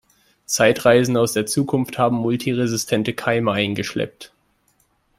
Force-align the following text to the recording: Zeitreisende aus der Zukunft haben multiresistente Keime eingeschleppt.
Zeitreisende 0.47 1.19
aus 1.21 1.33
der 1.33 1.45
Zukunft 1.45 1.99
haben 1.99 2.15
multiresistente 2.17 3.13
Keime 3.13 3.51
eingeschleppt. 3.51 4.33